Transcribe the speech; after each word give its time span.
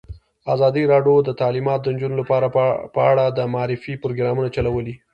ازادي 0.53 0.83
راډیو 0.93 1.15
د 1.23 1.29
تعلیمات 1.41 1.79
د 1.81 1.87
نجونو 1.95 2.15
لپاره 2.21 2.47
په 2.95 3.01
اړه 3.11 3.25
د 3.29 3.39
معارفې 3.53 3.93
پروګرامونه 4.03 4.49
چلولي. 4.55 4.95